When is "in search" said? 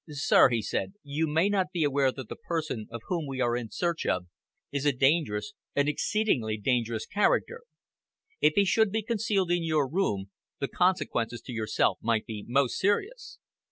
3.55-4.07